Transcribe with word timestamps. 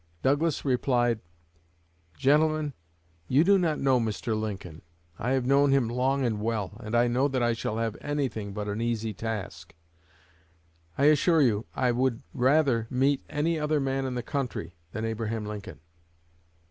Douglas 0.23 0.65
replied: 0.65 1.19
"Gentlemen, 2.17 2.73
you 3.27 3.43
do 3.43 3.59
not 3.59 3.77
know 3.79 3.99
Mr. 3.99 4.35
Lincoln. 4.35 4.81
I 5.19 5.33
have 5.33 5.45
known 5.45 5.71
him 5.71 5.87
long 5.87 6.25
and 6.25 6.41
well, 6.41 6.71
and 6.79 6.95
I 6.95 7.07
know 7.07 7.27
that 7.27 7.43
I 7.43 7.53
shall 7.53 7.77
have 7.77 7.95
anything 8.01 8.51
but 8.51 8.67
an 8.67 8.81
easy 8.81 9.13
task. 9.13 9.75
I 10.97 11.05
assure 11.05 11.43
you 11.43 11.67
I 11.75 11.91
_would 11.91 12.21
rather 12.33 12.87
meet 12.89 13.23
any 13.29 13.59
other 13.59 13.79
man 13.79 14.05
in 14.05 14.15
the 14.15 14.23
country 14.23 14.73
than 14.91 15.05
Abraham 15.05 15.45
Lincoln." 15.45 15.79